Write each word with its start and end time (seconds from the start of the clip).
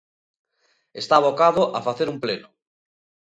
Está 1.01 1.13
abocado 1.17 1.61
a 1.77 1.79
facer 1.87 2.07
un 2.13 2.17
pleno. 2.23 2.47